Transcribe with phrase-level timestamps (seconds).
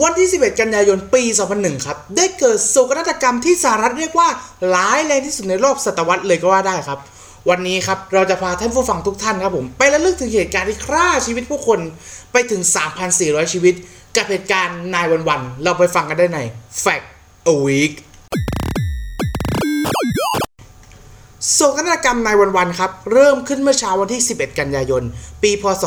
[0.00, 1.22] วันที่ 11 กันยายน ปี
[1.54, 4.28] 2001 ครับ ได้เกิดโศกนาฏกรรมที่สหรัฐเรียกว่า
[4.74, 6.98] ร้ายแรงที่สุดในรอบศตวรรษเลยก็ว่าได้ครับ
[7.50, 11.80] วันนี้ครับ เราจะพาท่านผู้ฟังทุกท่านครับผม ไประลึกถึงเหตุการณ์ที่ฆ่าชีวิตผู้คน
[12.32, 12.62] ไปถึง
[13.06, 13.74] 3,400 ชีวิต
[14.16, 16.38] กับเหตุการณ์นายวันวันๆเราไปฟังกันได้ใน
[16.82, 17.06] Fact
[17.52, 17.92] a Week
[21.50, 25.02] โศกนาฏกรรมนายวันวันๆครับ เริ่มขึ้นเมื่อเช้าวันที่ 11 กันยายน
[25.42, 25.84] ปีพศ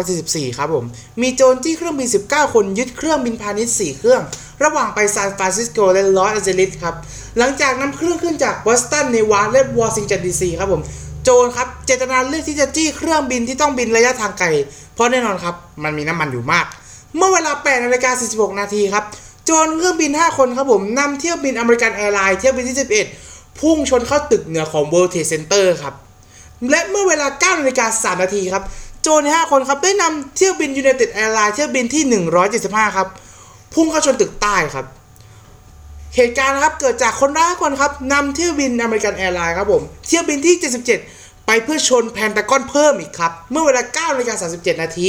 [0.00, 0.84] 2544 ครับผม
[1.22, 4.22] มีโจรจี้เครื่องบิน 19 คนยึดเครื่องบินพาณิชย์ 4 เครื่อง
[4.64, 6.94] ระหว่างไปซานฟรานซิสโกและลอสแอนเจลิสครับ
[7.38, 10.82] หลังจากนำเครื่องขึ้นจากบอสตันนวร์กและวอชิงตันดีซีครับผม
[11.24, 14.48] โจรครับ เจตนาเลือกที่จะจี้เครื่องบินที่ต้องบินระยะทางไกล
[14.94, 16.66] เพราะแน่นอนครับ มันมีน้ำมันอยู่มาก
[17.16, 19.04] เมื่อเวลา8นาฬิกา46 นาทีครับ
[19.44, 25.94] โจรเครื่องบิน 5 คนครับผมนำเที่ยวบิน American Airlines เที่ยวบินที่ 11 พุ่งชนเข้าตึกเหนือของ World Trade Center ครับ
[26.70, 28.64] และเมื่อเวลา9นาฬิกา3นาทีครับ
[29.02, 33.08] โจร5คนครับได้นำเที่ยวบิน United Airlines เที่ยวบินที่ 175 ครับ
[33.74, 34.86] พุ่งเข้าชนตึกใต้ครับ
[36.16, 40.54] เหตุการณ์นะครับเกิดจากคนร้ายคนครับนำเที่ยวบิน American Airlines ครับผมเที่ยวบินที่
[41.00, 45.08] 77 ไปพุ่งชนเพนตากอนเพิ่มอีกครับ เมื่อเวลา9นาฬิกา37 นาที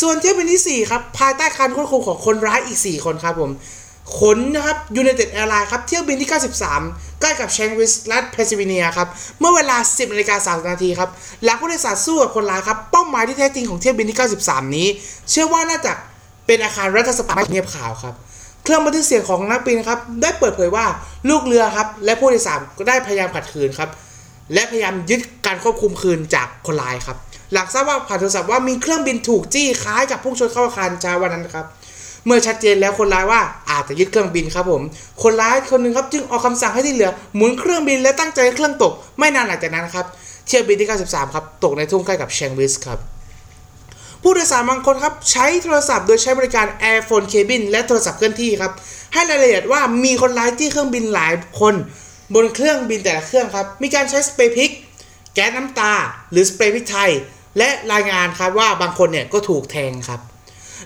[0.00, 3.50] ส่วนเที่ยวบินที่ 4 ครับ ภายใต้การควบคุมของคนร้ายอีก 4 คนครับผม
[4.18, 6.30] ชนนะครับ United Airlines ครับเที่ยวบินที่
[6.74, 9.08] 93 ใกล้กับแชงก์สวิลล์รัฐเพนซิลเวเนียครับ
[9.38, 11.10] เมื่อเวลา 10นาฬิกา30นาทีครับ
[11.44, 14.88] หลังผู้โดยสารสู้กับคนร้ายครับ เป้าหมายที่แท้จริงของเที่ยวบินที่ 93 นี้
[15.30, 15.92] เชื่อว่าน่าจะ
[16.46, 18.14] เป็นอาคารรัฐสภาไม่ก็ทำเนียบขาวครับ
[18.62, 20.86] เครื่องบันทึกเสียงของนักบินครับ ได้เปิดเผยว่า
[21.28, 23.90] ลูกเรือครับ และผู้โดยสารก็ได้พยายามขัดขืนครับ
[24.52, 27.16] และพยายามยึดการควบคุมคืนจากคนร้ายครับ
[27.52, 31.66] หลังทราบว่าผ่านโทรศัพท์ว่ามีเครื่องบินถูกจี้คล้ายกับพุ่งชนเข้าอาคารเช้าวันนั้นครับ
[32.26, 34.82] เมื่อชัดเจนแล้วคนร้ายว่าอาจจะยึดเครื่องบินครับผม
[35.22, 40.06] คนร้ายคนหนึ่งครับจึงออกคำสั่งให้ที่เหลือหมุนเครื่องบินและตั้งใจให้เครื่องตก ไม่นานหลังจากนั้นครับ
[40.46, 42.98] เที่ยวบินที่ 93 ครับตกในทุ่งใกล้กับเชงวิสครับ
[44.22, 48.72] ผู้โดยสารบางคนครับใช้โทรศัพท์โดยใช้บริการ Airphone Cabin และโทรศัพท์เคลื่อนที่ครับ
[49.12, 51.74] ให้รายละเอียดว่ามีคนร้ายที่เครื่องบินหลายคน
[52.34, 54.70] บนเครื่องบินแต่ละเครื่องครับมีการใช้สเปรย์พิก
[55.34, 55.92] แก๊สน้ำตา
[56.30, 57.10] หรือสเปรย์พิกไทย
[57.58, 60.20] และรายงานครับว่าบางคนเนี่ยก็ถูกแทงครับ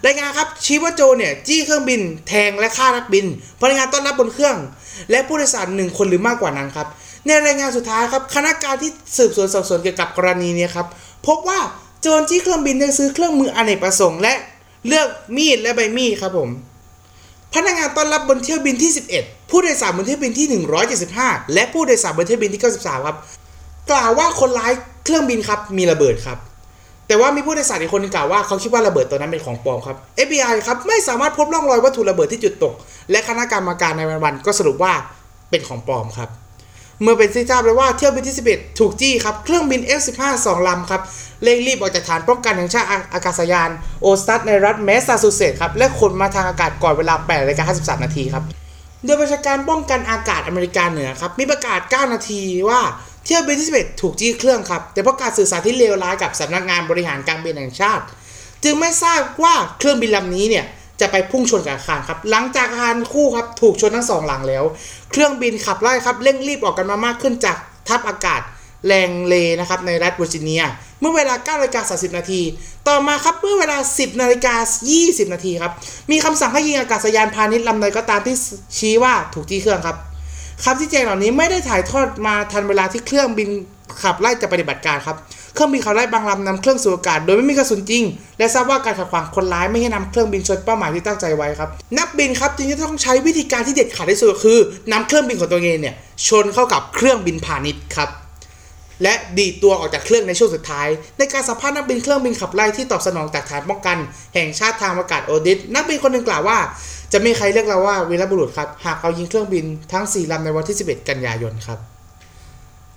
[0.05, 3.27] รายงานครับชี้ว่าโจเนี่ยจี้เครื่องบินแทงและฆ่านักบิน
[3.61, 4.57] พนักงานต้อนรับบนเครื่อง
[5.11, 6.87] และผู้โดยสารหนึ่งคนหรือมากกว่านั้นครับ
[7.27, 10.87] ในรายงานสุดท้ายครับคณะการที่สืบสวนสอบสวนเกี่ยวกับกรณีเนี้ครับ
[11.27, 11.61] พบว่า
[12.01, 14.35] โจรจี้เครื่องบินได้ซื้อเครื่องมืออเนกประสงค์และ
[14.89, 16.51] เลือกมีดและใบมีดครับผม
[17.55, 18.91] พนักงานต้อนรับบนเที่ยวบินที่
[19.21, 20.47] 11 ผู้โดยสารบนเที่ยวบินที่
[21.01, 23.17] 175 และผู้โดยสารบนเที่ยวบินที่ 93 ครับ
[23.91, 24.73] กล่าวว่าคนร้าย
[25.05, 26.39] เครื่องบินครับมีระเบิดครับ
[27.09, 29.97] แต่ว่ามีผู้โดยสารอีกคนหนึงกล่าวว่าเขาคิดว่าระเบิดตัวนั้นเป็นของปลอมครับ
[30.27, 32.75] FBI ครับไม่สามารถพบร่องรอยวัตถุระเบิดที่จุดตก
[33.11, 34.93] และคณะกรรมการ nine one one ก็สรุปว่า
[35.51, 36.31] เป็นของปลอมครับ
[37.03, 41.03] เมื่อเป็นที่ทราบแล้วว่าเที่ยวบินที่ 11 ถูกจี้ครับ เครื่องบิน F-15 สองลำครับ
[41.43, 43.71] เร่งรีบออกจากฐานป้องกันแห่งชาติอาอากาศยาน
[44.03, 48.45] โอทิสในรัฐแมสซาชูเซตส์ครับและขึ้นมาทางอากาศก่อนเวลา8นาฬิกา53 นาทีครับ
[49.05, 52.81] โดยบัญชาการป้องกันอากาศอเมริกาเหนือครับมีประกาศ 9 นาทีว่า
[53.27, 58.05] เที่ยวบินที่11ถูกจี้เครื่องครับ แต่เพราะการสื่อสารที่เลวร้ายกับสำนักงานบริหารการบินแห่งชาติ
[58.65, 60.65] จึงไม่ทราบว่าเครื่องบินลำนี้เนี่ย
[61.01, 64.65] จะไปพุ่งชนกับอาคารครับ หลังจากอาคารคู่ครับถูกชนทั้งสองหลังแล้ว
[65.11, 67.57] เครื่องบินขับไล่ครับเร่งรีบออกกันมามากขึ้นจาก
[67.89, 68.41] ทัพอากาศ
[68.87, 70.63] แรงเลนะครับในรัฐเวอร์จิเนีย
[71.01, 72.43] เมื่อเวลา9นาฬิกา30 นาที
[72.89, 74.55] ต่อมาครับเมื่อเวลา 10นาฬิกา
[74.95, 75.73] 20 นาทีครับ
[76.11, 78.37] มีคำสั่งให้ยิงอากาศยานพาณิชย์ลำใดก็ตามที่
[78.79, 79.97] ชี้ว่าถูกจี้เครื่องครับ
[80.65, 83.49] คำที่แจงเหล่านี้ไม่ได้ถ่ายทอดมาทันเวลาที่เครื่องบิน
[84.03, 85.17] ขับไล่จะปฏิบัติการครับ
[85.55, 88.05] เครื่องบินขับไล่บางลำนำเครื่องสู่อากาศโดยไม่มีกระสุนจริง
[88.39, 91.69] และทราบว่าการขัดขวางคนร้ายไม่ให้นำเครื่องบินชนเป้าหมายที่ตั้งใจไว้ครับ
[91.99, 94.59] นักบินครับจึงจะต้องใช้วิธีการที่เด็ดขาดที่สุดคือ
[94.93, 95.95] นำเครื่องบินของตัวเองเนี่ย
[96.29, 98.11] ชนเข้ากับเครื่องบินพาณิชย์ครับ
[99.03, 103.97] และดีตัวออกจากเครื่องในช่วงสุดท้าย ในการสัมภาษณ์นักบินเครื่องบินขับไล่ที่ตอบสนองจากฐานป้องกัน
[104.35, 106.59] แห่งชาติทางอากาศโอดิสนักบินคนหนึ่งกล่าวว่า
[107.13, 111.81] จะมีใครเรียกเราว่าวีรบุรุษครับ หากเรายิงเครื่องบินทั้ง 4 ลำในวันที่ 11 กันยายนครับ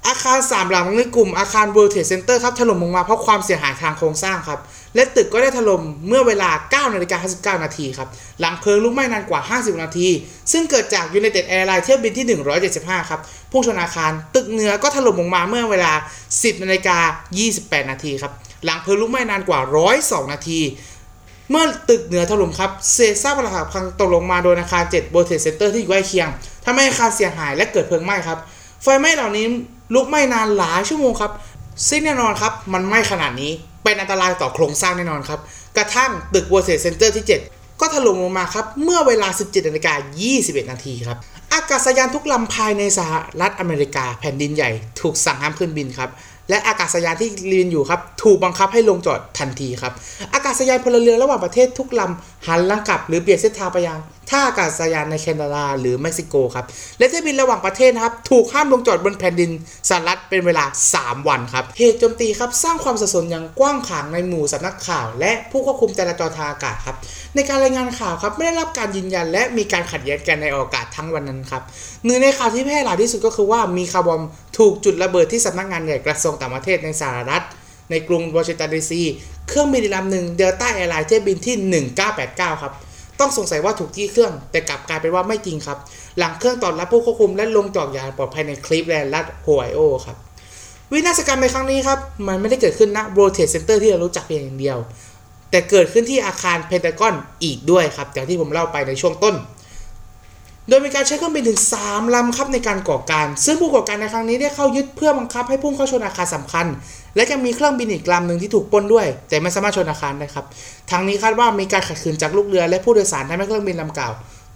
[0.08, 4.60] อาคาร 3 หลังในกลุ่มอาคาร World Trade Center ครับถล่มลงมาเพราะความเสียหายทางโครงสร้างครับ
[4.96, 6.50] และตึกก็ได้ถล่มเมื่อเวลา
[6.88, 8.10] 9นาฬิกา59 นาทีครับ
[8.40, 10.08] หลังเพลิงลุกไหม้นานกว่า 50 นาที
[10.52, 12.26] ซึ่งเกิดจาก United Airlines เที่ยวบินที่
[12.72, 13.20] 175 ครับ
[13.52, 15.92] พุ่งชนอาคารตึกเหนือก็ถล่มลงมาเมื่อเวลา
[16.30, 16.98] 10นาฬิกา
[17.46, 18.34] 28 นาทีครับ
[18.66, 19.60] หลังเพลิงลุกไหม้นานกว่า
[19.98, 20.60] 102 นาที
[21.50, 26.28] เมื่อตึกเหนือถล่มครับเศษซากปรักหักพังตกลงมาโดยอาคาร7 World Trade Center ที่อยู่ใกล้เคียง
[26.66, 28.40] ทำให้อาคารเสียหายและเกิดเพลิงไหม้ครับ
[28.84, 29.46] ไฟไหม้เหล่านี้
[29.94, 31.32] ลุกไหม้นานหลายชั่วโมงครับ
[31.90, 33.52] ซึ่งแน่นอนครับ มันไหม้ขนาดนี้
[33.84, 35.40] เป็นอันตรายต่อโครงสร้างแน่นอนครับ
[35.78, 39.94] กระทั่งตึก World Trade Center ที่ 7 ก็ถล่มลงมาครับ เมื่อเวลา 17นาฬิกา
[40.34, 41.18] 21 นาทีครับ
[41.54, 43.12] อากาศยานทุกลำภายในสห
[43.42, 44.70] รัฐอเมริกาแผ่นดินใหญ่
[45.02, 46.10] ถูกสั่งห้ามขึ้นบินครับ
[46.50, 49.94] และอากาศยานที่บินอยู่ครับถูกบังคับให้ลงจอดทันทีครับ
[50.34, 54.00] อากาศยานพลเรือนระหว่างประเทศทุกลำหันหลังกลับหรือเปลี่ยนเส้นทางไปยัง
[54.30, 56.66] ท่าอากาศยานในแคนาดาหรือเม็กซิโกครับ
[56.98, 59.52] และเที่ยวบินระหว่างประเทศนะครับถูกห้ามลงจอดบนแผ่นดิน
[59.90, 60.66] สหรัฐเป็นเวลา
[60.96, 66.96] 3 วันครับเหตุโจมตีครับสร้างความสับสนอย่างกว้างขวางในหมู่สำนักข่าว และผู้ควบคุมจราจรทางอากาศครับ
[67.36, 71.62] ในการรายงานข่าวครับไม่ได้รับการยืนยัน และมีการขัดแย้งกันในอากาศทั้งวันนั้นครับ
[72.06, 74.24] หนึ่งในข่าวที่แพร่หลายที่สุดก็คือว่ามีคาร์บอมบ์
[74.58, 77.44] ถูกจุดระเบิดที่สำนักงานใหญ่กระทรวงต่างประเทศในสหรัฐ
[77.92, 79.02] ในกรุงวอชิงตันดีซี
[79.48, 81.56] เครื่องบินลำหนึ่งเดลต้าแอร์ไลน์เที่ยวบินที่
[82.10, 82.74] 1989 ครับ
[83.20, 85.78] ต้องสงสัยว่าถูกจี้เครื่อง แต่กลับกลายเป็นว่าไม่จริงครับ
[86.18, 90.18] หลังเครื่องตอบรับผู้ควบคุมและลงจอดอย่างปลอดภัยในคลีฟแลนด์รัฐโฮไอโอครับ
[90.92, 94.78] วินาศกรรมในครั้งนี้ครับ มันไม่ได้เกิดขึ้นณ World Trade Center ที่เรารู้จักเพียงอย่างเดียว
[95.52, 99.36] แต่เกิดขึ้นที่อาคารเพนทากอนอีกด้วยครับอย่างที่ผมเล่าไปในช่วงต้น
[100.70, 106.66] โดยมีการใช้เครื่องบินถึง 3 ลำครับในการก่อการ ซึ่งผู้ก่อการในครั้งนี้ได้เข้ายึดเพื่อบังคับให้พุ่งเข้าชนอาคารสำคัญ
[107.16, 110.46] และยังมีเครื่องบินอีกลำหนึ่งที่ถูกปล้นด้วย แต่ไม่สามารถชนอาคารได้ครับ
[110.92, 114.10] ทางนี้คาดว่ามีการขัดขืนจากลูกเรือ และผู้โดยสารทำให้เครื่องบินลำเก่า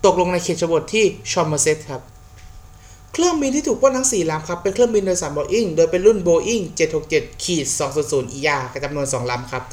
[0.05, 2.01] ตกลงในเขตชนบทที่ชอมเมอร์เซตครับ
[3.13, 6.63] เครื่องบินที่ถูกปล้นทั้ง 4 ลำครับ เป็นเครื่องบินโดยสาร Boeing โดยเป็นรุ่น Boeing
[7.03, 7.65] 767ขีด
[8.01, 9.63] 200 ER กับจำนวน 2 ลำครับ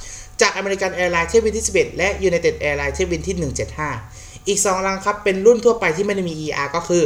[0.41, 7.03] จากอเมริกันแอร์ไลน์เที่ยวบินที่ 11 และ United Airlines เที่ยวบินที่ 175 อีก2ลำครับ เป็นรุ่นทั่วไปที่ไม่ได้มี ER ก็คือ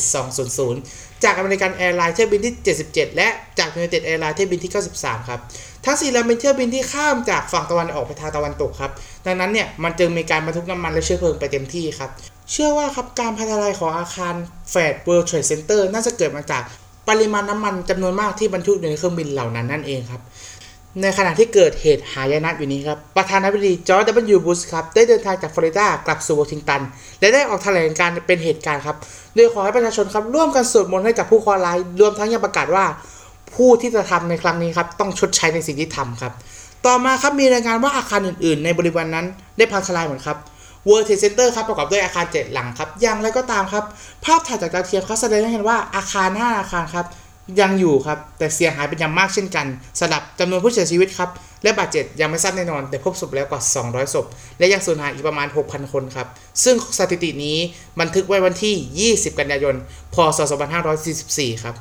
[0.00, 2.54] 757-200 จากอเมริกันแอร์ไลน์เที่ยวบินที่
[2.86, 3.28] 77 และ
[3.58, 5.40] จาก United Airlines เที่ยวบินที่ 93 ครับ
[5.84, 8.92] ทั้ง4ลำเป็นเที่ยวบินที่ข้ามจากฝั่งตะวันออกไปทางตะวันตกครับ
[9.26, 12.10] ดังนั้นเนี่ยมันจึงมีการบรรทุกน้ำมันและเชื้อเพลิงไปเต็มที่ครับ
[12.52, 14.34] เชื่อว่าครับการพังทลายของอาคาร
[14.70, 16.62] แฟด World Trade Center น่าจะเกิดมาจาก
[17.08, 20.20] ปริมาณน้ำมันจำนวนมากที่บรรทุกอยู่ในเครื่องบินเหล่านั้นนั่นเองครับ
[21.02, 24.38] ในขณะที่เกิดเหตุหายนะอยู่นี้ครับ ประธานาธิบดีจอร์จ W.
[24.46, 26.80] บุชครับ ได้เดินทางจากฟลอริดากลับสู่วอชิงตัน
[27.20, 28.96] และได้ออกแถลงการเป็นเหตุการณ์ครับ
[29.34, 32.84] โดยขอให้ประชาชนครับร่วมกันสวดมนต์ให้กับผู้คราะห์ร้าย รวมทั้งยังประกาศว่า
[33.54, 36.32] ผู้ที่จะทำในครั้งนี้ครับ ต้องชดใช้ในสิ่งที่ทำครับ
[36.86, 39.26] ต่อมาครับมีรายงานว่าอาคารอื่น ๆ ในบริเวณนั้น
[39.58, 40.38] ได้พังทลายเหมือนครับ
[40.88, 43.84] World Trade Center ครับประกอบด้วยอาคาร 7 หลังครับอย่างไรก็ตามครับ
[44.24, 47.06] ภาพถ่ายจากดาวเทียมเขาแสดงให้เห็นว่าอาคาร 5 อาคารครับ
[47.60, 49.66] ยังอยู่ครับ แต่เสียหายเป็นอย่างมากเช่นกัน
[50.00, 51.30] สำหรับจำนวนผู้เสียชีวิตครับ
[51.62, 54.26] และบาดเจ็บยังไม่ทราบแน่นอน แต่พบศพแล้วกว่า 200 ศพ
[54.58, 56.26] และยังสูญหายอีกประมาณ 6,000 คนครับ
[56.64, 57.56] ซึ่งสถิตินี้
[58.00, 59.74] บันทึกไว้วันที่ 20 กันยายน
[60.14, 60.38] พศ
[61.00, 61.74] 2544 ครับ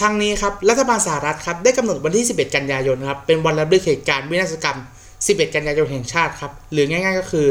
[0.00, 4.78] ทางนี้ครับรัฐบาลสหรัฐครับได้กำหนดวันที่ 11 กันยายนครับเป็นวันรำลึกเหตุการณ์วินาศกรรม
[5.16, 7.46] 11 กันยายนแห่งชาติครับหรือง่ายๆก็คือ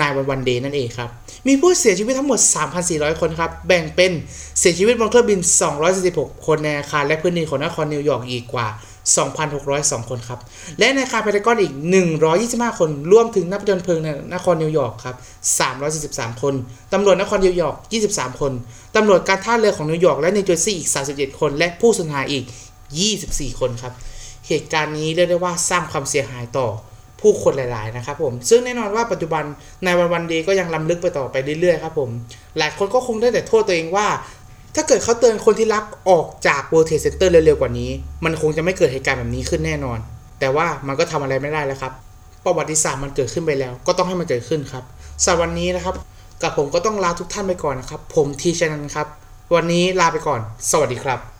[0.00, 1.08] nine one one day นั่นเองครับ
[1.46, 2.40] มีผู้เสียชีวิตทั้งหมด
[2.80, 4.12] 3,400 คนครับ แบ่งเป็น
[4.58, 5.40] เสียชีวิตบนเครื่องบิน
[5.92, 8.68] 246 คนในอาคารและพื้นดินของนครนิวยอร์กอีกกว่า
[9.42, 10.40] 2,602 คนครับ
[10.78, 11.72] และในอาคารเพนตากอนอีก
[12.26, 15.16] 125 คน รวมถึงนักผจญเพลิงในนครนิวยอร์กครับ
[15.78, 16.54] 343 คน
[16.92, 17.76] ตำรวจนครนิวยอร์ก
[18.08, 18.52] 23 คน
[18.96, 22.44] ตำรวจการท่าเรือของนิวยอร์กและนิวเจอร์ซีย์อีก 37 คน และผู้สูญหายอีก
[23.02, 23.92] 24 คนครับ
[24.48, 26.68] เหตุการณ์นี้เรียกได้ว่าสร้างความเสียหายต่อ
[27.22, 29.44] ผู้คนหลาย ๆ นะครับผม ซึ่งแน่นอนว่าปัจจุบัน
[29.84, 32.10] ในวันวันดย์ก็ยังล้ำลึกไปต่อไปเรื่อย ๆ ครับผม
[32.58, 34.06] หลายคนก็คงได้แต่โทษตัวเองว่า
[34.74, 37.90] ถ้าเกิดเขาเตือนคนที่รักออกจาก World Trade Center เร็ว ๆ กว่านี้
[38.24, 39.98] มันคงจะไม่เกิดเหตุการณ์แบบนี้ขึ้นแน่นอน
[40.40, 41.92] แต่ว่ามันก็ทำอะไรไม่ได้แล้วครับ
[42.44, 44.84] ประวัติศาสตร์มันเกิดขึ้นไปแล้ว ก็ต้องให้มันเกิดขึ้นครับ
[45.24, 45.94] สำหรับวันนี้นะครับ
[46.42, 49.06] กับผมก็ต้องลาทุกท่านไปก่อนนะครับ ผมทีชนันครับ
[49.54, 50.40] วันนี้ลาไปก่อน
[50.70, 51.32] สวัสดีครับ